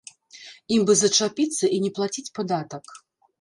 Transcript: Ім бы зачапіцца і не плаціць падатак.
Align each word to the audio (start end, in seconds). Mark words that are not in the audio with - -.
Ім 0.77 0.81
бы 0.87 0.95
зачапіцца 1.01 1.65
і 1.77 1.79
не 1.85 1.91
плаціць 1.99 2.33
падатак. 2.41 2.97